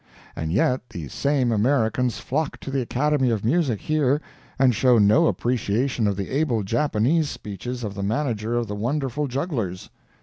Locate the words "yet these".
0.51-1.13